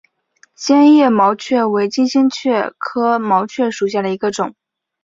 [0.55, 4.55] 坚叶毛蕨为金星蕨科毛蕨属下的一个种。